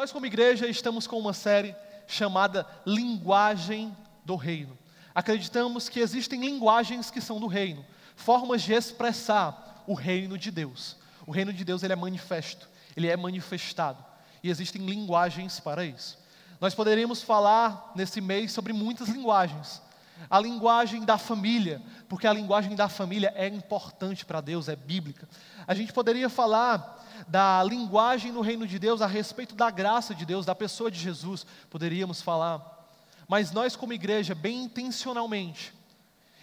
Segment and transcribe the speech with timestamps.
[0.00, 1.76] Nós, como igreja, estamos com uma série
[2.06, 4.78] chamada Linguagem do Reino.
[5.14, 7.84] Acreditamos que existem linguagens que são do reino,
[8.16, 10.96] formas de expressar o reino de Deus.
[11.26, 12.66] O reino de Deus ele é manifesto,
[12.96, 14.02] ele é manifestado,
[14.42, 16.18] e existem linguagens para isso.
[16.58, 19.82] Nós poderíamos falar nesse mês sobre muitas linguagens.
[20.28, 25.28] A linguagem da família, porque a linguagem da família é importante para Deus, é bíblica.
[25.66, 26.98] A gente poderia falar
[27.28, 30.98] da linguagem no reino de Deus a respeito da graça de Deus, da pessoa de
[30.98, 32.88] Jesus, poderíamos falar.
[33.28, 35.72] Mas nós, como igreja, bem intencionalmente,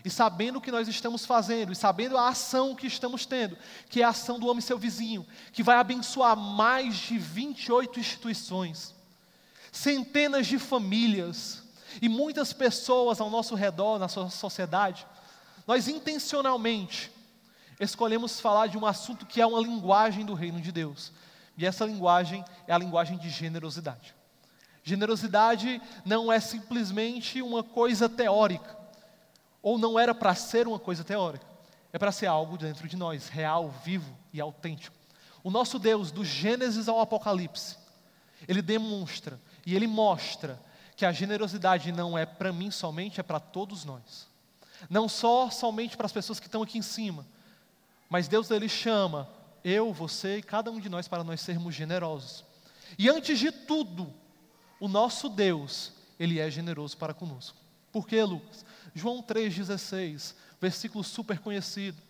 [0.05, 3.57] e sabendo o que nós estamos fazendo, e sabendo a ação que estamos tendo,
[3.89, 8.95] que é a ação do homem seu vizinho, que vai abençoar mais de 28 instituições,
[9.69, 11.66] centenas de famílias
[12.01, 15.05] e muitas pessoas ao nosso redor, na sua sociedade,
[15.65, 17.11] nós intencionalmente
[17.79, 21.11] escolhemos falar de um assunto que é uma linguagem do reino de Deus.
[21.57, 24.15] E essa linguagem é a linguagem de generosidade.
[24.83, 28.77] Generosidade não é simplesmente uma coisa teórica,
[29.61, 31.45] ou não era para ser uma coisa teórica,
[31.91, 34.95] é para ser algo dentro de nós, real, vivo e autêntico.
[35.43, 37.77] O nosso Deus, do Gênesis ao Apocalipse,
[38.47, 40.59] ele demonstra e ele mostra
[40.97, 44.27] que a generosidade não é para mim somente, é para todos nós.
[44.89, 47.23] Não só somente para as pessoas que estão aqui em cima,
[48.09, 49.29] mas Deus ele chama
[49.63, 52.43] eu, você e cada um de nós para nós sermos generosos.
[52.97, 54.11] E antes de tudo,
[54.79, 57.59] o nosso Deus, ele é generoso para conosco.
[57.91, 58.65] Por quê, Lucas?
[58.95, 62.01] João 3,16, versículo super conhecido.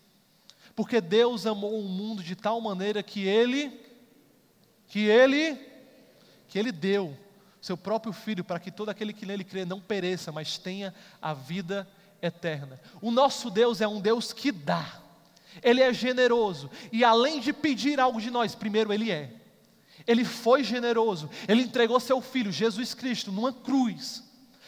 [0.73, 3.81] Porque Deus amou o mundo de tal maneira que ele,
[4.87, 5.55] que ele,
[6.47, 7.26] que ele deu
[7.61, 11.33] seu próprio filho para que todo aquele que nele crê não pereça, mas tenha a
[11.33, 11.87] vida
[12.21, 12.79] eterna.
[13.01, 15.01] O nosso Deus é um Deus que dá.
[15.63, 16.69] Ele é generoso.
[16.91, 19.31] E além de pedir algo de nós, primeiro Ele é.
[20.05, 21.29] Ele foi generoso.
[21.47, 24.23] Ele entregou seu Filho, Jesus Cristo, numa cruz.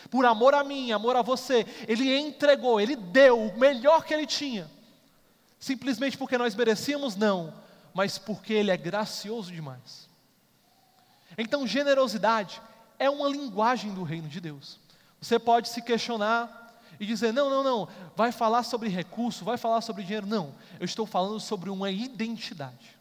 [0.09, 1.65] Por amor a mim, amor a você.
[1.87, 4.69] Ele entregou, Ele deu o melhor que Ele tinha.
[5.59, 7.15] Simplesmente porque nós merecíamos?
[7.15, 7.53] Não.
[7.93, 10.09] Mas porque Ele é gracioso demais.
[11.37, 12.61] Então, generosidade
[12.99, 14.77] é uma linguagem do reino de Deus.
[15.21, 16.59] Você pode se questionar
[16.99, 20.27] e dizer: não, não, não, vai falar sobre recurso, vai falar sobre dinheiro.
[20.27, 22.97] Não, eu estou falando sobre uma identidade.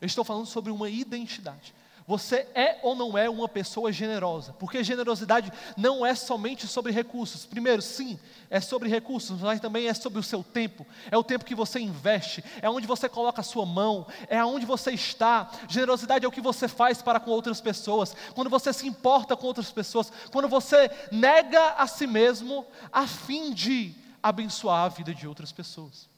[0.00, 1.74] Eu estou falando sobre uma identidade.
[2.08, 4.54] Você é ou não é uma pessoa generosa?
[4.54, 7.44] Porque generosidade não é somente sobre recursos.
[7.44, 10.86] Primeiro, sim, é sobre recursos, mas também é sobre o seu tempo.
[11.10, 14.64] É o tempo que você investe, é onde você coloca a sua mão, é aonde
[14.64, 15.50] você está.
[15.68, 18.16] Generosidade é o que você faz para com outras pessoas.
[18.34, 23.52] Quando você se importa com outras pessoas, quando você nega a si mesmo a fim
[23.52, 26.08] de abençoar a vida de outras pessoas.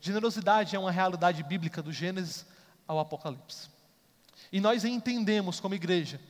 [0.00, 2.44] Generosidade é uma realidade bíblica do Gênesis
[2.84, 3.68] ao Apocalipse.
[4.52, 6.20] E nós entendemos como igreja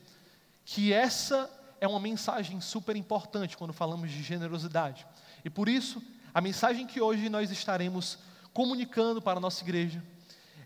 [0.65, 1.49] que essa
[1.79, 5.05] é uma mensagem super importante quando falamos de generosidade.
[5.43, 6.01] E por isso,
[6.33, 8.19] a mensagem que hoje nós estaremos
[8.53, 10.03] comunicando para a nossa igreja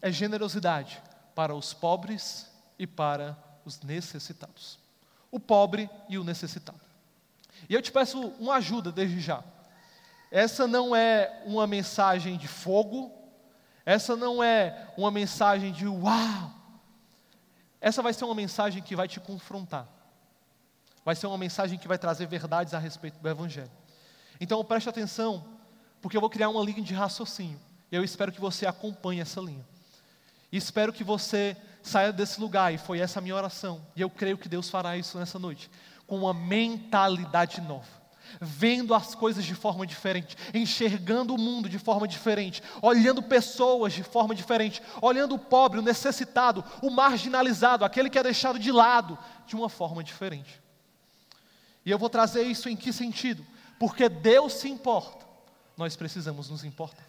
[0.02, 1.02] é generosidade
[1.34, 4.78] para os pobres e para os necessitados.
[5.32, 6.80] O pobre e o necessitado.
[7.70, 9.44] E eu te peço uma ajuda desde já.
[10.30, 13.12] Essa não é uma mensagem de fogo,
[13.86, 16.52] essa não é uma mensagem de uau,
[17.86, 19.88] essa vai ser uma mensagem que vai te confrontar.
[21.06, 23.70] Vai ser uma mensagem que vai trazer verdades a respeito do Evangelho.
[24.42, 25.46] Então preste atenção,
[26.02, 27.60] porque eu vou criar uma linha de raciocínio.
[27.92, 29.64] E eu espero que você acompanhe essa linha.
[30.52, 33.86] E espero que você saia desse lugar, e foi essa a minha oração.
[33.96, 35.70] E eu creio que Deus fará isso nessa noite,
[36.08, 38.05] com uma mentalidade nova
[38.40, 44.04] vendo as coisas de forma diferente, enxergando o mundo de forma diferente, olhando pessoas de
[44.04, 49.18] forma diferente, olhando o pobre, o necessitado, o marginalizado, aquele que é deixado de lado,
[49.48, 50.62] de uma forma diferente.
[51.86, 53.46] E eu vou trazer isso em que sentido?
[53.80, 55.26] Porque Deus se importa,
[55.78, 57.06] nós precisamos nos importar.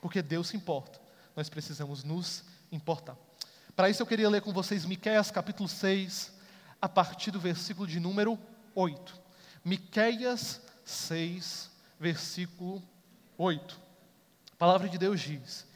[0.00, 1.00] Porque Deus se importa,
[1.34, 3.16] nós precisamos nos importar.
[3.74, 6.32] Para isso eu queria ler com vocês Miqueias capítulo 6,
[6.80, 8.38] a partir do versículo de número
[8.74, 9.25] 8.
[9.66, 12.80] Miqueias 6, versículo
[13.36, 13.80] 8.
[14.52, 15.66] A palavra de Deus diz: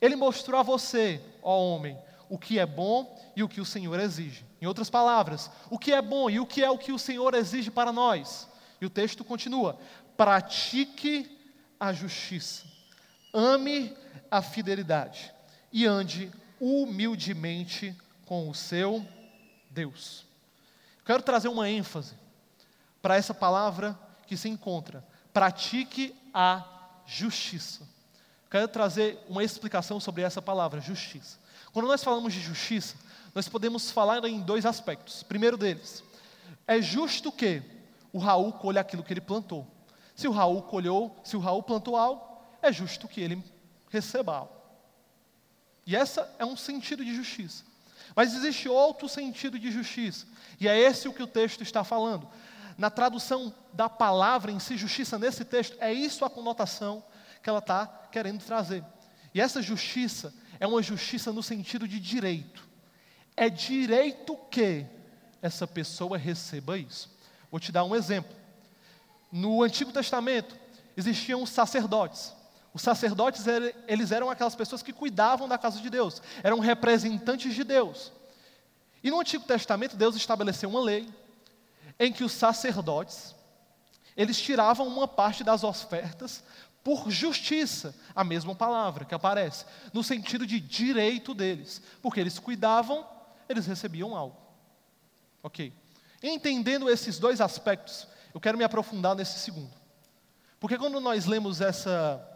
[0.00, 1.94] Ele mostrou a você, ó homem,
[2.30, 4.46] o que é bom e o que o Senhor exige.
[4.62, 7.34] Em outras palavras, o que é bom e o que é o que o Senhor
[7.34, 8.48] exige para nós.
[8.80, 9.78] E o texto continua:
[10.16, 11.38] pratique
[11.78, 12.64] a justiça,
[13.30, 13.94] ame
[14.30, 15.30] a fidelidade
[15.70, 17.94] e ande humildemente
[18.24, 19.06] com o seu
[19.68, 20.24] Deus.
[21.04, 22.23] Quero trazer uma ênfase
[23.04, 26.64] para essa palavra que se encontra: pratique a
[27.04, 27.86] justiça.
[28.50, 31.38] Quero trazer uma explicação sobre essa palavra, justiça.
[31.70, 32.96] Quando nós falamos de justiça,
[33.34, 35.22] nós podemos falar em dois aspectos.
[35.22, 36.02] Primeiro deles,
[36.66, 37.62] é justo que
[38.10, 39.66] o Raul colha aquilo que ele plantou.
[40.16, 42.26] Se o Raul colheu, se o Raul plantou algo,
[42.62, 43.44] é justo que ele
[43.90, 44.54] receba algo.
[45.86, 47.64] E essa é um sentido de justiça.
[48.16, 50.26] Mas existe outro sentido de justiça,
[50.58, 52.26] e é esse o que o texto está falando.
[52.76, 57.04] Na tradução da palavra em si, justiça nesse texto, é isso a conotação
[57.42, 58.84] que ela está querendo trazer.
[59.32, 62.66] E essa justiça é uma justiça no sentido de direito.
[63.36, 64.86] É direito que
[65.42, 67.10] essa pessoa receba isso.
[67.50, 68.34] Vou te dar um exemplo.
[69.30, 70.56] No Antigo Testamento
[70.96, 72.32] existiam os sacerdotes.
[72.72, 73.44] Os sacerdotes,
[73.86, 78.12] eles eram aquelas pessoas que cuidavam da casa de Deus, eram representantes de Deus.
[79.02, 81.08] E no Antigo Testamento, Deus estabeleceu uma lei
[81.98, 83.34] em que os sacerdotes,
[84.16, 86.42] eles tiravam uma parte das ofertas
[86.82, 93.06] por justiça, a mesma palavra que aparece, no sentido de direito deles, porque eles cuidavam,
[93.48, 94.36] eles recebiam algo.
[95.42, 95.72] Ok.
[96.22, 99.72] Entendendo esses dois aspectos, eu quero me aprofundar nesse segundo.
[100.60, 102.26] Porque quando nós lemos essa,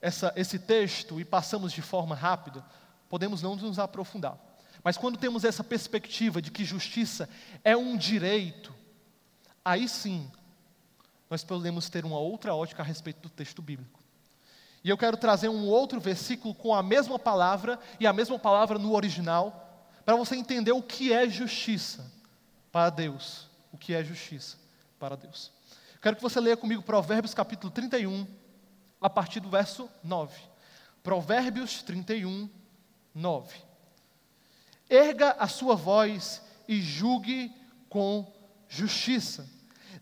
[0.00, 2.64] essa, esse texto e passamos de forma rápida,
[3.08, 4.38] podemos não nos aprofundar.
[4.82, 7.28] Mas quando temos essa perspectiva de que justiça
[7.62, 8.74] é um direito,
[9.64, 10.30] aí sim
[11.30, 14.00] nós podemos ter uma outra ótica a respeito do texto bíblico.
[14.84, 18.78] E eu quero trazer um outro versículo com a mesma palavra e a mesma palavra
[18.78, 22.12] no original, para você entender o que é justiça
[22.70, 23.48] para Deus.
[23.72, 24.58] O que é justiça
[24.98, 25.50] para Deus.
[26.02, 28.26] Quero que você leia comigo Provérbios capítulo 31,
[29.00, 30.38] a partir do verso 9.
[31.02, 32.48] Provérbios 31,
[33.14, 33.56] 9.
[34.88, 37.54] Erga a sua voz e julgue
[37.88, 38.30] com
[38.74, 39.48] justiça.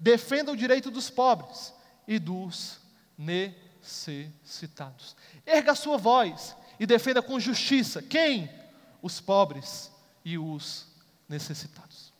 [0.00, 1.72] Defenda o direito dos pobres
[2.08, 2.78] e dos
[3.16, 5.14] necessitados.
[5.46, 8.02] Erga a sua voz e defenda com justiça.
[8.02, 8.50] Quem?
[9.00, 9.90] Os pobres
[10.24, 10.86] e os
[11.28, 12.12] necessitados.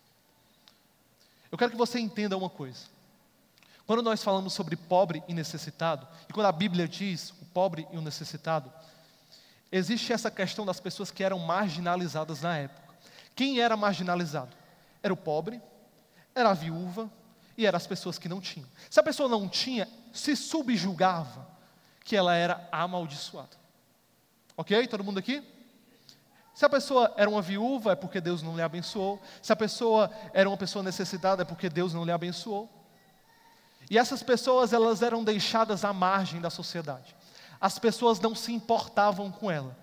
[1.51, 2.93] Eu quero que você entenda uma coisa.
[3.87, 7.97] Quando nós falamos sobre pobre e necessitado, e quando a Bíblia diz o pobre e
[7.97, 8.73] o necessitado,
[9.71, 12.95] existe essa questão das pessoas que eram marginalizadas na época.
[13.35, 14.55] Quem era marginalizado?
[15.03, 15.61] Era o pobre,
[16.35, 17.11] era a viúva
[17.57, 18.69] e eram as pessoas que não tinham.
[18.91, 21.47] Se a pessoa não tinha, se subjugava
[22.05, 23.57] que ela era amaldiçoada.
[24.57, 24.87] Ok?
[24.87, 25.43] Todo mundo aqui?
[26.55, 29.21] Se a pessoa era uma viúva, é porque Deus não lhe abençoou.
[29.41, 32.69] Se a pessoa era uma pessoa necessitada, é porque Deus não lhe abençoou.
[33.91, 37.17] E essas pessoas, elas eram deixadas à margem da sociedade.
[37.61, 39.77] As pessoas não se importavam com ela.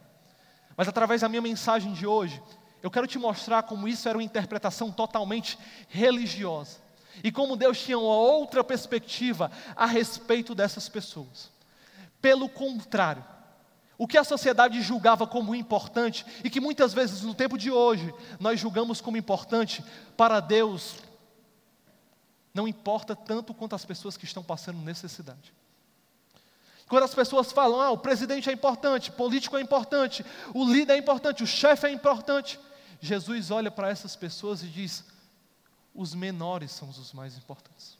[0.75, 2.41] Mas através da minha mensagem de hoje,
[2.81, 6.77] eu quero te mostrar como isso era uma interpretação totalmente religiosa.
[7.23, 11.51] E como Deus tinha uma outra perspectiva a respeito dessas pessoas.
[12.21, 13.23] Pelo contrário,
[13.97, 18.13] o que a sociedade julgava como importante e que muitas vezes no tempo de hoje
[18.39, 19.83] nós julgamos como importante,
[20.15, 20.95] para Deus
[22.53, 25.53] não importa tanto quanto as pessoas que estão passando necessidade.
[26.87, 30.93] Quando as pessoas falam, ah, o presidente é importante, o político é importante, o líder
[30.93, 32.59] é importante, o chefe é importante,
[32.99, 35.03] Jesus olha para essas pessoas e diz:
[35.93, 37.97] os menores são os mais importantes,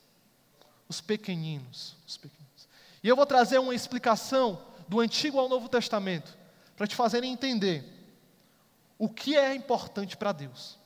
[0.88, 2.68] os pequeninos, os pequeninos.
[3.02, 6.36] E eu vou trazer uma explicação do Antigo ao Novo Testamento,
[6.76, 7.84] para te fazerem entender
[8.98, 10.78] o que é importante para Deus.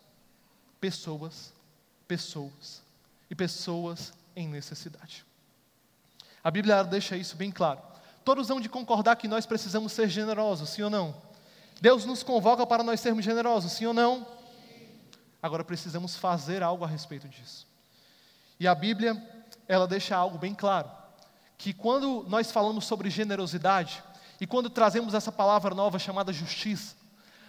[0.81, 1.53] Pessoas,
[2.07, 2.83] pessoas
[3.31, 5.25] e pessoas em necessidade.
[6.43, 7.81] A Bíblia deixa isso bem claro.
[8.25, 11.15] Todos vão de concordar que nós precisamos ser generosos, sim ou não?
[11.81, 14.27] Deus nos convoca para nós sermos generosos, sim ou não?
[15.43, 17.67] Agora precisamos fazer algo a respeito disso.
[18.59, 19.23] E a Bíblia,
[19.69, 20.91] ela deixa algo bem claro
[21.59, 24.03] que quando nós falamos sobre generosidade
[24.41, 26.97] e quando trazemos essa palavra nova chamada justiça,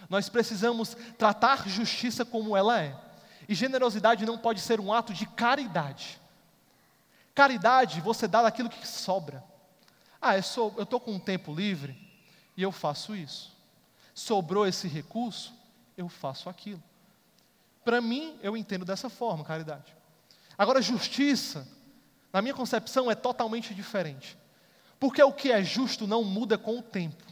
[0.08, 2.96] nós precisamos tratar justiça como ela é.
[3.48, 6.20] E generosidade não pode ser um ato de caridade.
[7.34, 9.42] Caridade, você dá daquilo que sobra.
[10.20, 11.96] Ah, eu estou com um tempo livre
[12.56, 13.55] e eu faço isso.
[14.16, 15.54] Sobrou esse recurso,
[15.96, 16.82] eu faço aquilo.
[17.84, 19.94] Para mim, eu entendo dessa forma, caridade.
[20.58, 21.68] Agora, justiça
[22.36, 24.36] na minha concepção, é totalmente diferente.
[25.00, 27.24] Porque o que é justo não muda com o tempo.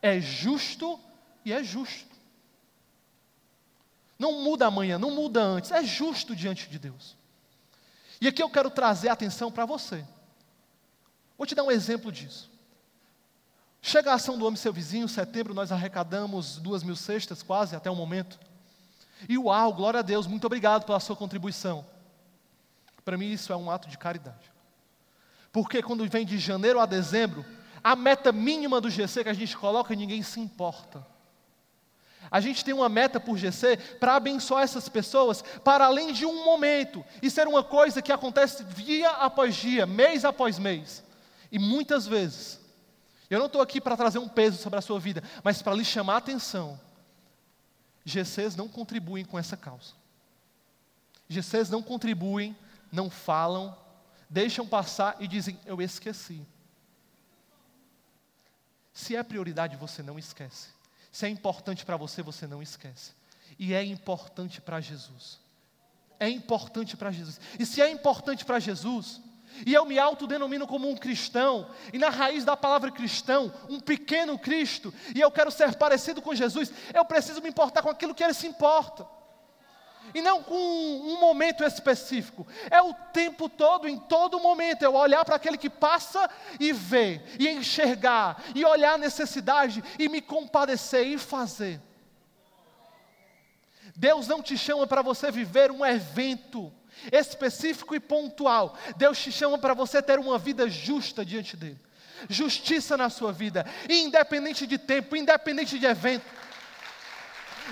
[0.00, 0.96] É justo
[1.44, 2.14] e é justo.
[4.16, 7.16] Não muda amanhã, não muda antes, é justo diante de Deus.
[8.20, 10.06] E aqui eu quero trazer a atenção para você.
[11.36, 12.48] Vou te dar um exemplo disso.
[13.88, 17.74] Chega a ação do Homem Seu Vizinho, em setembro nós arrecadamos duas mil cestas, quase,
[17.74, 18.38] até o momento.
[19.26, 21.86] E uau, glória a Deus, muito obrigado pela sua contribuição.
[23.02, 24.52] Para mim, isso é um ato de caridade.
[25.50, 27.46] Porque quando vem de janeiro a dezembro,
[27.82, 31.02] a meta mínima do GC que a gente coloca, ninguém se importa.
[32.30, 36.44] A gente tem uma meta por GC para abençoar essas pessoas para além de um
[36.44, 41.02] momento e ser uma coisa que acontece dia após dia, mês após mês.
[41.50, 42.57] E muitas vezes,
[43.30, 45.84] eu não estou aqui para trazer um peso sobre a sua vida, mas para lhe
[45.84, 46.80] chamar a atenção.
[48.04, 49.92] GCs não contribuem com essa causa.
[51.28, 52.56] GCs não contribuem,
[52.90, 53.76] não falam,
[54.30, 56.40] deixam passar e dizem: Eu esqueci.
[58.94, 60.70] Se é prioridade, você não esquece.
[61.12, 63.12] Se é importante para você, você não esquece.
[63.58, 65.38] E é importante para Jesus.
[66.18, 67.40] É importante para Jesus.
[67.58, 69.20] E se é importante para Jesus,
[69.66, 74.38] e eu me autodenomino como um cristão, e na raiz da palavra cristão, um pequeno
[74.38, 78.24] Cristo, e eu quero ser parecido com Jesus, eu preciso me importar com aquilo que
[78.24, 79.06] ele se importa.
[80.14, 85.24] E não com um momento específico, é o tempo todo, em todo momento, eu olhar
[85.24, 91.06] para aquele que passa e ver, e enxergar, e olhar a necessidade, e me compadecer
[91.06, 91.80] e fazer.
[93.94, 96.72] Deus não te chama para você viver um evento,
[97.12, 98.76] específico e pontual.
[98.96, 101.78] Deus te chama para você ter uma vida justa diante dele.
[102.28, 106.26] Justiça na sua vida, independente de tempo, independente de evento.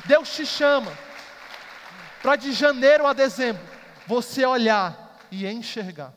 [0.05, 0.97] Deus te chama
[2.23, 3.63] para de janeiro a dezembro
[4.07, 6.13] você olhar e enxergar,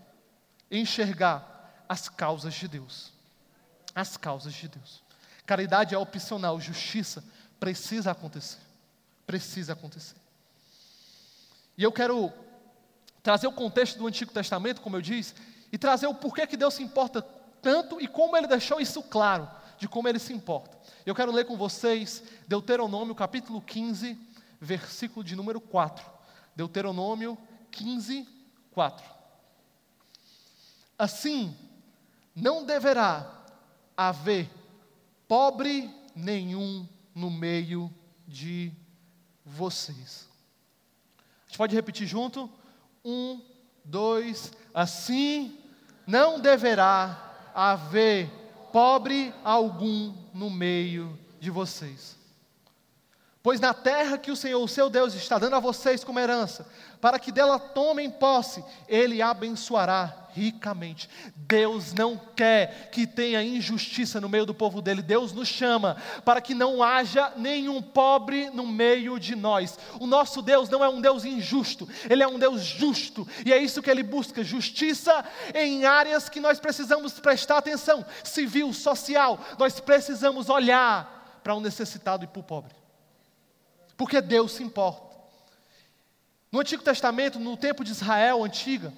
[0.69, 3.11] enxergar as causas de Deus.
[3.95, 5.03] As causas de Deus.
[5.45, 7.23] Caridade é opcional, justiça
[7.59, 8.59] precisa acontecer.
[9.25, 10.15] Precisa acontecer.
[11.77, 12.31] E eu quero
[13.21, 15.33] trazer o contexto do Antigo Testamento, como eu disse,
[15.71, 17.21] e trazer o porquê que Deus se importa
[17.61, 20.77] tanto e como ele deixou isso claro, de como ele se importa.
[21.05, 24.17] Eu quero ler com vocês Deuteronômio capítulo 15,
[24.59, 26.05] versículo de número 4.
[26.55, 27.37] Deuteronômio
[27.71, 28.27] 15,
[28.71, 29.05] 4.
[30.97, 31.55] Assim,
[32.35, 33.43] não deverá
[33.95, 34.49] haver
[35.27, 37.93] pobre nenhum no meio
[38.27, 38.71] de
[39.45, 40.27] vocês.
[41.17, 42.49] A gente pode repetir junto?
[43.09, 43.41] Um,
[43.83, 45.57] dois, assim
[46.05, 48.29] não deverá haver
[48.71, 52.18] pobre algum no meio de vocês.
[53.41, 56.67] Pois na terra que o Senhor, o seu Deus, está dando a vocês como herança,
[56.99, 61.09] para que dela tomem posse, Ele abençoará ricamente.
[61.35, 65.01] Deus não quer que tenha injustiça no meio do povo dele.
[65.01, 69.79] Deus nos chama para que não haja nenhum pobre no meio de nós.
[70.01, 73.57] O nosso Deus não é um Deus injusto, Ele é um Deus justo, e é
[73.57, 75.23] isso que Ele busca: justiça
[75.55, 79.39] em áreas que nós precisamos prestar atenção, civil, social.
[79.57, 82.78] Nós precisamos olhar para o um necessitado e para o pobre
[83.99, 85.13] porque Deus se importa.
[86.49, 88.93] No Antigo Testamento, no tempo de Israel antiga,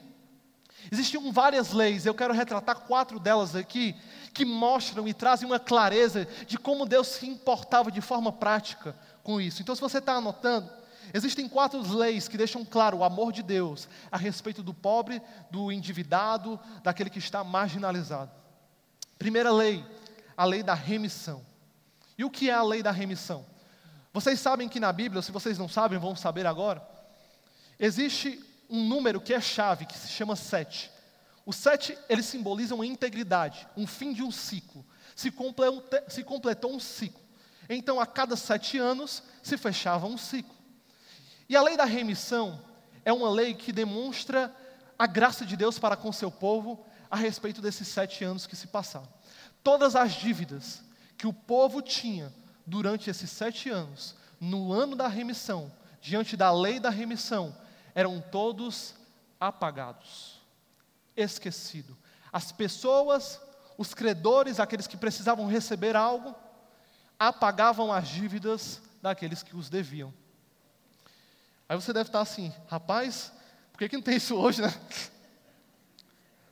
[0.91, 3.95] existiam várias leis, eu quero retratar quatro delas aqui,
[4.31, 9.41] que mostram e trazem uma clareza de como Deus se importava de forma prática com
[9.41, 9.63] isso.
[9.63, 10.69] Então, se você está anotando,
[11.11, 15.71] existem quatro leis que deixam claro o amor de Deus a respeito do pobre, do
[15.71, 18.29] endividado, daquele que está marginalizado.
[19.17, 19.83] Primeira lei,
[20.37, 21.43] a lei da remissão.
[22.15, 23.49] E o que é a lei da remissão?
[24.13, 26.85] Vocês sabem que na Bíblia, se vocês não sabem, vão saber agora.
[27.79, 30.91] Existe um número que é chave, que se chama sete.
[31.45, 34.85] O sete, ele simboliza uma integridade, um fim de um ciclo.
[35.15, 35.33] Se,
[36.07, 37.21] se completou um ciclo.
[37.69, 40.55] Então, a cada sete anos, se fechava um ciclo.
[41.47, 42.61] E a lei da remissão
[43.03, 44.53] é uma lei que demonstra
[44.97, 48.67] a graça de Deus para com seu povo a respeito desses sete anos que se
[48.67, 49.07] passaram.
[49.63, 50.81] Todas as dívidas
[51.17, 52.31] que o povo tinha
[52.71, 57.53] durante esses sete anos, no ano da remissão, diante da lei da remissão,
[57.93, 58.95] eram todos
[59.37, 60.39] apagados,
[61.13, 61.97] esquecidos.
[62.31, 63.41] As pessoas,
[63.77, 66.33] os credores, aqueles que precisavam receber algo,
[67.19, 70.13] apagavam as dívidas daqueles que os deviam.
[71.67, 73.33] Aí você deve estar assim, rapaz,
[73.73, 74.71] por que, que não tem isso hoje, né?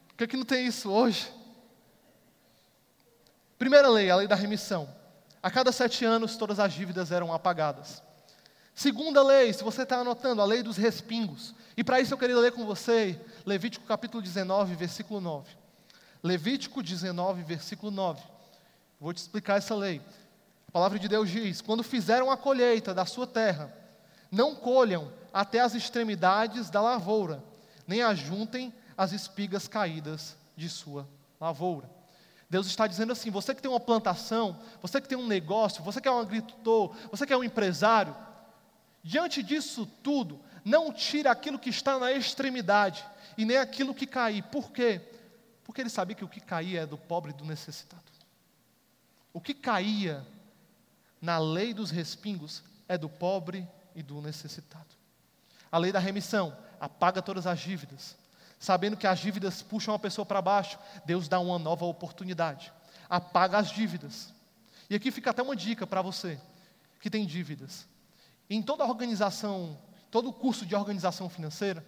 [0.09, 1.31] Por que, que não tem isso hoje?
[3.57, 4.98] Primeira lei, a lei da remissão.
[5.41, 8.03] A cada sete anos, todas as dívidas eram apagadas.
[8.75, 11.53] Segunda lei, se você está anotando, a lei dos respingos.
[11.75, 15.50] E para isso eu queria ler com você Levítico capítulo 19, versículo 9.
[16.22, 18.22] Levítico 19, versículo 9.
[19.00, 20.01] Vou te explicar essa lei.
[20.67, 23.74] A palavra de Deus diz: Quando fizeram a colheita da sua terra,
[24.29, 27.41] não colham até as extremidades da lavoura,
[27.88, 31.08] nem ajuntem as espigas caídas de sua
[31.39, 31.98] lavoura.
[32.49, 36.01] Deus está dizendo assim: você que tem uma plantação, você que tem um negócio, você
[36.01, 38.15] que é um agricultor, você que é um empresário,
[39.03, 43.05] diante disso tudo, não tira aquilo que está na extremidade
[43.37, 44.43] e nem aquilo que cair.
[44.43, 45.01] Por quê?
[45.63, 48.03] Porque ele sabia que o que caía é do pobre e do necessitado.
[49.31, 50.25] O que caía
[51.21, 54.87] na lei dos respingos é do pobre e do necessitado.
[55.71, 58.17] A lei da remissão apaga todas as dívidas.
[58.59, 62.73] Sabendo que as dívidas puxam a pessoa para baixo, Deus dá uma nova oportunidade.
[63.09, 64.33] Apaga as dívidas.
[64.89, 66.39] E aqui fica até uma dica para você
[66.99, 67.87] que tem dívidas.
[68.49, 69.79] Em toda organização,
[70.11, 71.85] todo curso de organização financeira,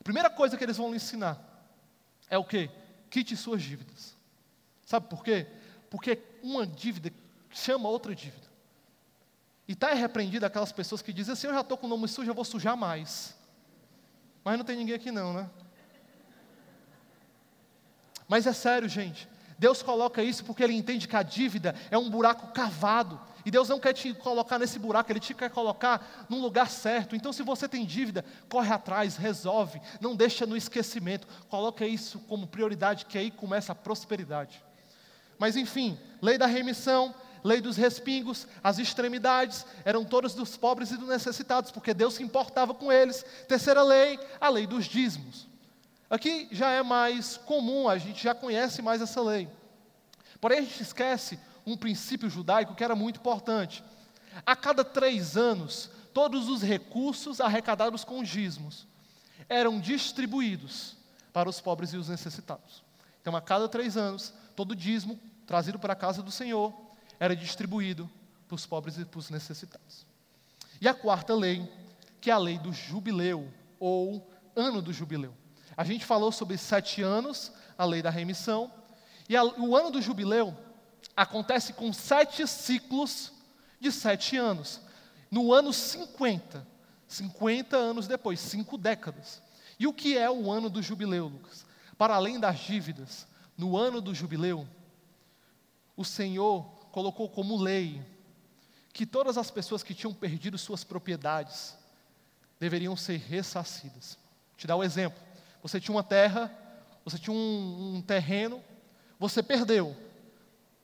[0.00, 1.38] a primeira coisa que eles vão lhe ensinar
[2.30, 2.70] é o quê?
[3.10, 4.16] Quite suas dívidas.
[4.84, 5.46] Sabe por quê?
[5.90, 7.12] Porque uma dívida
[7.50, 8.46] chama outra dívida.
[9.68, 12.30] E está repreendido aquelas pessoas que dizem assim: eu já estou com o nome sujo,
[12.30, 13.36] eu vou sujar mais.
[14.44, 15.50] Mas não tem ninguém aqui não, né?
[18.28, 19.28] Mas é sério, gente.
[19.58, 23.18] Deus coloca isso porque Ele entende que a dívida é um buraco cavado.
[23.44, 27.14] E Deus não quer te colocar nesse buraco, Ele te quer colocar num lugar certo.
[27.14, 31.26] Então, se você tem dívida, corre atrás, resolve, não deixa no esquecimento.
[31.48, 34.62] Coloca isso como prioridade, que aí começa a prosperidade.
[35.38, 37.14] Mas enfim, lei da remissão,
[37.44, 42.22] lei dos respingos, as extremidades, eram todas dos pobres e dos necessitados, porque Deus se
[42.22, 43.24] importava com eles.
[43.46, 45.46] Terceira lei, a lei dos dízimos.
[46.08, 49.48] Aqui já é mais comum, a gente já conhece mais essa lei.
[50.40, 53.82] Porém, a gente esquece um princípio judaico que era muito importante.
[54.44, 58.86] A cada três anos, todos os recursos arrecadados com dízimos
[59.48, 60.96] eram distribuídos
[61.32, 62.84] para os pobres e os necessitados.
[63.20, 66.72] Então, a cada três anos, todo dízimo trazido para a casa do Senhor
[67.18, 68.08] era distribuído
[68.46, 70.06] para os pobres e para os necessitados.
[70.80, 71.68] E a quarta lei,
[72.20, 75.34] que é a lei do jubileu, ou ano do jubileu.
[75.76, 78.72] A gente falou sobre sete anos, a lei da remissão,
[79.28, 80.56] e a, o ano do jubileu
[81.16, 83.32] acontece com sete ciclos
[83.80, 84.80] de sete anos.
[85.30, 86.66] No ano 50,
[87.06, 89.42] 50 anos depois, cinco décadas.
[89.78, 91.66] E o que é o ano do jubileu, Lucas?
[91.98, 94.66] Para além das dívidas, no ano do jubileu,
[95.96, 98.02] o Senhor colocou como lei
[98.92, 101.76] que todas as pessoas que tinham perdido suas propriedades
[102.58, 104.18] deveriam ser ressarcidas.
[104.56, 105.25] Te dar um exemplo.
[105.66, 106.48] Você tinha uma terra,
[107.04, 108.62] você tinha um, um terreno,
[109.18, 109.96] você perdeu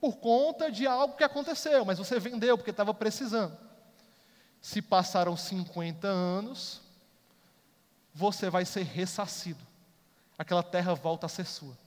[0.01, 3.57] por conta de algo que aconteceu, mas você vendeu porque estava precisando.
[4.61, 6.81] Se passaram 50 anos,
[8.13, 9.65] você vai ser ressarcido.
[10.37, 11.79] Aquela terra volta a ser sua.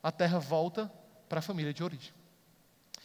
[0.00, 0.88] A terra volta
[1.28, 2.14] para a família de origem.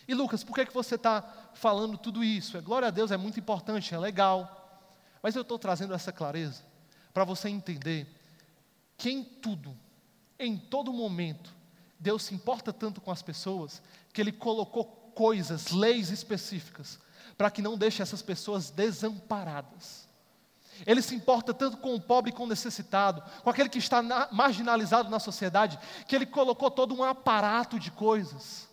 [0.07, 1.23] E Lucas, por que, que você está
[1.55, 2.55] falando tudo isso?
[2.57, 4.79] É, glória a Deus, é muito importante, é legal.
[5.23, 6.61] Mas eu estou trazendo essa clareza
[7.11, 8.20] para você entender
[9.01, 9.75] que em tudo,
[10.37, 11.51] em todo momento,
[11.97, 13.81] Deus se importa tanto com as pessoas
[14.13, 14.85] que Ele colocou
[15.15, 16.99] coisas, leis específicas,
[17.35, 20.07] para que não deixe essas pessoas desamparadas.
[20.85, 24.03] Ele se importa tanto com o pobre e com o necessitado, com aquele que está
[24.03, 28.69] na, marginalizado na sociedade, que Ele colocou todo um aparato de coisas,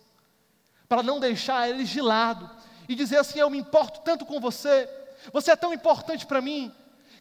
[0.87, 2.47] para não deixar eles de lado,
[2.87, 4.87] e dizer assim: Eu me importo tanto com você,
[5.33, 6.71] você é tão importante para mim,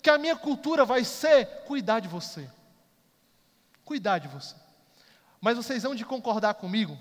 [0.03, 2.51] que a minha cultura vai ser cuidar de você
[3.89, 4.55] cuidar de você.
[5.41, 6.99] Mas vocês vão de concordar comigo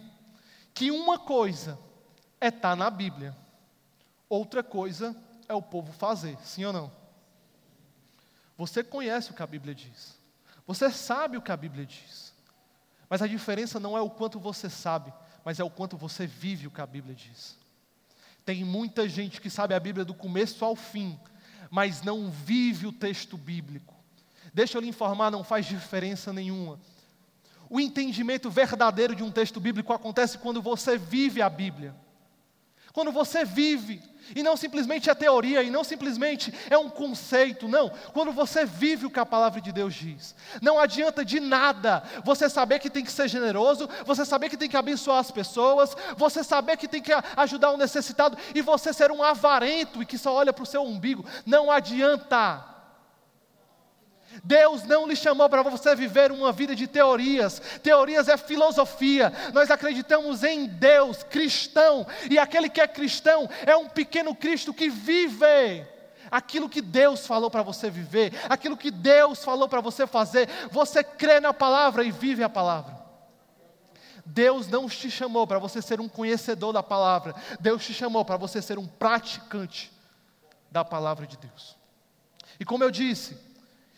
[0.74, 1.78] que uma coisa
[2.40, 3.36] é estar tá na Bíblia,
[4.30, 5.14] outra coisa
[5.50, 6.90] é o povo fazer, sim ou não?
[8.58, 10.18] Você conhece o que a Bíblia diz,
[10.66, 12.34] você sabe o que a Bíblia diz,
[13.10, 16.68] mas a diferença não é o quanto você sabe, mas é o quanto você vive
[16.68, 17.58] o que a Bíblia diz.
[18.46, 21.20] Tem muita gente que sabe a Bíblia do começo ao fim,
[21.70, 23.97] mas não vive o texto bíblico.
[24.58, 26.80] Deixa eu lhe informar, não faz diferença nenhuma.
[27.70, 31.94] O entendimento verdadeiro de um texto bíblico acontece quando você vive a Bíblia.
[32.92, 34.02] Quando você vive,
[34.36, 37.92] e não simplesmente é teoria, e não simplesmente é um conceito, não.
[38.14, 40.34] Quando você vive o que a palavra de Deus diz.
[40.60, 44.68] Não adianta de nada você saber que tem que ser generoso, você saber que tem
[44.68, 49.12] que abençoar as pessoas, você saber que tem que ajudar o necessitado, e você ser
[49.12, 51.24] um avarento e que só olha para o seu umbigo.
[51.46, 52.77] Não adianta.
[54.44, 57.62] Deus não lhe chamou para você viver uma vida de teorias.
[57.82, 59.34] Teorias é filosofia.
[59.54, 64.90] Nós acreditamos em Deus, cristão, e aquele que é cristão é um pequeno Cristo que
[64.90, 65.86] vive
[66.30, 70.50] aquilo que Deus falou para você viver, aquilo que Deus falou para você fazer.
[70.72, 72.98] Você crê na palavra e vive a palavra.
[74.26, 78.36] Deus não te chamou para você ser um conhecedor da palavra, Deus te chamou para
[78.36, 79.92] você ser um praticante
[80.70, 81.78] da palavra de Deus.
[82.60, 83.38] E como eu disse,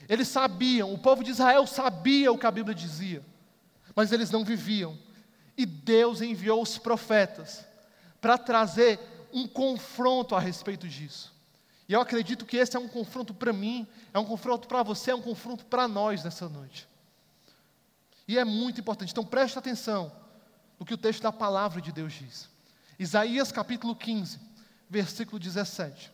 [0.10, 3.24] eles sabiam, o povo de Israel sabia o que a Bíblia dizia,
[3.95, 4.98] mas eles não viviam.
[5.56, 7.63] E Deus enviou os profetas
[8.19, 9.00] para trazer
[9.32, 11.32] um confronto a respeito disso.
[11.88, 15.12] E eu acredito que esse é um confronto para mim, é um confronto para você,
[15.12, 16.88] é um confronto para nós nessa noite.
[18.28, 19.12] E é muito importante.
[19.12, 20.12] Então preste atenção
[20.80, 22.50] no que o texto da palavra de Deus diz.
[22.98, 24.39] Isaías capítulo 15,
[24.89, 26.12] versículo 17.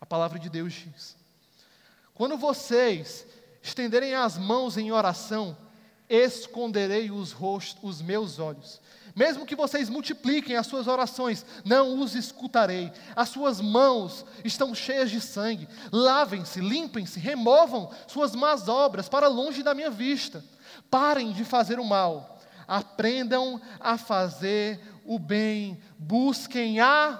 [0.00, 1.19] A palavra de Deus diz:
[2.20, 3.26] Quando vocês
[3.62, 5.56] estenderem as mãos em oração,
[6.06, 8.78] esconderei os, rostos, os meus olhos.
[9.16, 12.92] Mesmo que vocês multipliquem as suas orações, não os escutarei.
[13.16, 15.66] As suas mãos estão cheias de sangue.
[15.90, 20.44] Lavem-se, limpem-se, removam suas más obras para longe da minha vista.
[20.90, 22.38] Parem de fazer o mal.
[22.68, 25.80] Aprendam a fazer o bem.
[25.98, 27.18] Busquem a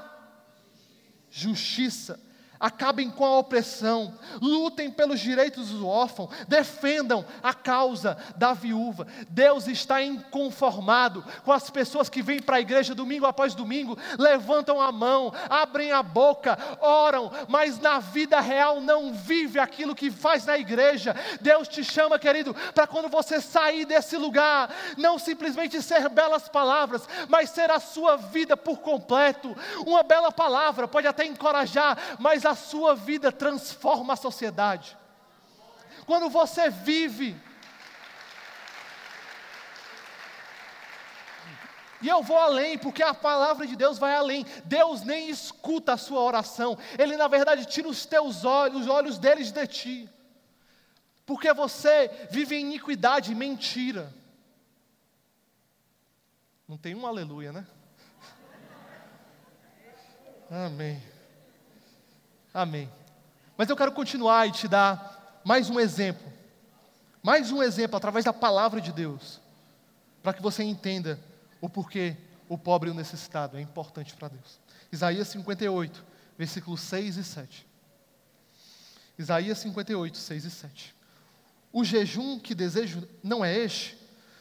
[1.30, 2.20] justiça
[2.60, 9.06] acabem com a opressão, lutem pelos direitos do órfão, defendam a causa da viúva.
[9.30, 14.80] Deus está inconformado com as pessoas que vêm para a igreja domingo após domingo, levantam
[14.80, 20.44] a mão, abrem a boca, oram, mas na vida real não vive aquilo que faz
[20.44, 21.16] na igreja.
[21.40, 27.08] Deus te chama, querido, para quando você sair desse lugar, não simplesmente ser belas palavras,
[27.28, 29.56] mas ser a sua vida por completo.
[29.86, 34.96] Uma bela palavra pode até encorajar, mas a sua vida transforma a sociedade.
[36.06, 37.36] Quando você vive,
[42.02, 44.46] E eu vou além, porque a palavra de Deus vai além.
[44.64, 46.78] Deus nem escuta a sua oração.
[46.98, 50.10] Ele, na verdade, tira os teus olhos, os olhos deles de ti.
[51.26, 54.12] Porque você vive em iniquidade e mentira.
[56.66, 57.66] Não tem um aleluia, né?
[60.50, 61.09] Amém.
[62.52, 62.90] Amém.
[63.56, 66.30] Mas eu quero continuar e te dar mais um exemplo.
[67.22, 69.40] Mais um exemplo através da palavra de Deus.
[70.22, 71.18] Para que você entenda
[71.60, 72.16] o porquê
[72.48, 74.58] o pobre e o necessitado é importante para Deus.
[74.90, 76.04] Isaías 58,
[76.36, 77.66] versículos 6 e 7.
[79.16, 80.94] Isaías 58, 6 e 7.
[81.72, 83.96] O jejum que desejo não é este: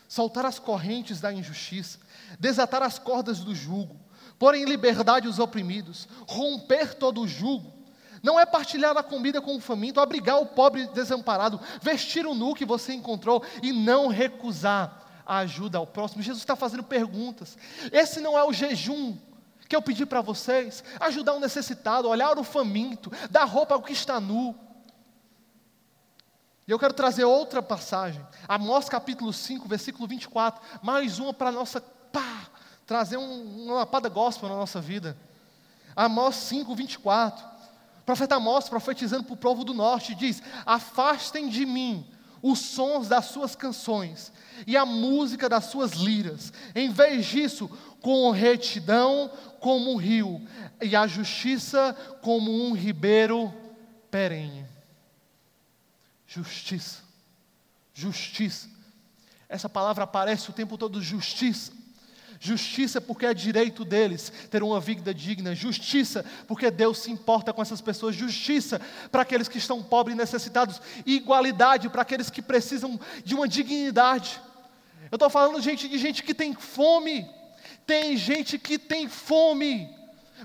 [0.07, 1.99] soltar as correntes da injustiça,
[2.39, 3.95] desatar as cordas do jugo,
[4.39, 7.78] pôr em liberdade os oprimidos, romper todo o jugo
[8.21, 12.53] não é partilhar a comida com o faminto, abrigar o pobre desamparado, vestir o nu
[12.53, 16.21] que você encontrou e não recusar a ajuda ao próximo.
[16.21, 17.57] Jesus está fazendo perguntas.
[17.91, 19.15] Esse não é o jejum
[19.67, 23.93] que eu pedi para vocês: ajudar o necessitado, olhar o faminto, dar roupa ao que
[23.93, 24.55] está nu.
[26.67, 31.51] E eu quero trazer outra passagem, Amós capítulo 5, versículo 24, mais uma para a
[31.51, 32.45] nossa, pá,
[32.85, 35.17] trazer um, uma lapada gospel na nossa vida.
[35.95, 37.58] Amós 5, 24
[38.09, 42.03] profeta Amós, profetizando para o povo do norte, diz: Afastem de mim
[42.41, 44.33] os sons das suas canções
[44.65, 46.51] e a música das suas liras.
[46.73, 47.69] Em vez disso,
[48.01, 50.41] com retidão como um rio
[50.81, 53.53] e a justiça como um ribeiro
[54.09, 54.65] perene.
[56.25, 57.03] Justiça.
[57.93, 58.69] Justiça.
[59.47, 61.73] Essa palavra aparece o tempo todo, justiça.
[62.41, 65.53] Justiça porque é direito deles ter uma vida digna.
[65.53, 68.15] Justiça porque Deus se importa com essas pessoas.
[68.15, 68.79] Justiça
[69.11, 70.81] para aqueles que estão pobres e necessitados.
[71.05, 74.39] igualdade para aqueles que precisam de uma dignidade.
[75.11, 77.29] Eu estou falando gente, de gente que tem fome.
[77.85, 79.93] Tem gente que tem fome.